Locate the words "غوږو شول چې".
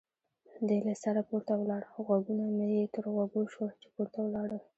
3.13-3.87